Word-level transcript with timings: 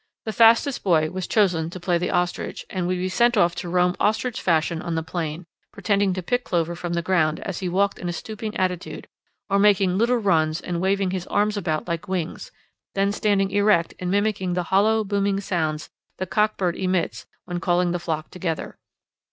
The 0.25 0.33
fastest 0.33 0.83
boy 0.83 1.11
was 1.11 1.27
chosen 1.27 1.69
to 1.69 1.79
play 1.79 1.99
the 1.99 2.09
ostrich, 2.09 2.65
and 2.71 2.87
would 2.87 2.97
be 2.97 3.07
sent 3.07 3.37
off 3.37 3.53
to 3.53 3.69
roam 3.69 3.95
ostrich 3.99 4.41
fashion 4.41 4.81
on 4.81 4.95
the 4.95 5.03
plain, 5.03 5.45
pretending 5.71 6.11
to 6.15 6.23
pick 6.23 6.43
clover 6.43 6.75
from 6.75 6.93
the 6.93 7.03
ground 7.03 7.39
as 7.41 7.59
he 7.59 7.69
walked 7.69 7.99
in 7.99 8.09
a 8.09 8.11
stooping 8.11 8.57
attitude, 8.57 9.07
or 9.47 9.59
making 9.59 9.99
little 9.99 10.17
runs 10.17 10.59
and 10.59 10.81
waving 10.81 11.11
his 11.11 11.27
arms 11.27 11.55
about 11.55 11.87
like 11.87 12.07
wings, 12.07 12.51
then 12.95 13.11
standing 13.11 13.51
erect 13.51 13.93
and 13.99 14.09
mimicking 14.09 14.55
the 14.55 14.63
hollow 14.73 15.03
booming 15.03 15.39
sounds 15.39 15.91
the 16.17 16.25
cock 16.25 16.57
bird 16.57 16.75
emits 16.75 17.27
when 17.45 17.59
calling 17.59 17.91
the 17.91 17.99
flock 17.99 18.31
together. 18.31 18.79